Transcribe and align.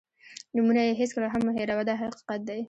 نومونه 0.55 0.81
یې 0.87 0.93
هېڅکله 1.01 1.27
هم 1.33 1.41
مه 1.47 1.51
هېروه 1.57 1.83
دا 1.89 1.93
حقیقت 2.01 2.39
دی. 2.47 2.59